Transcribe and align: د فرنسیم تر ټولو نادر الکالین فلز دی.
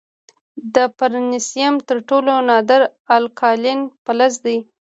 د 0.75 0.77
فرنسیم 0.97 1.73
تر 1.87 1.97
ټولو 2.09 2.31
نادر 2.49 2.81
الکالین 3.15 3.79
فلز 4.05 4.33
دی. 4.45 4.57